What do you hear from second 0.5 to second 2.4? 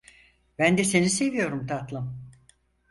Ben de seni seviyorum tatlım.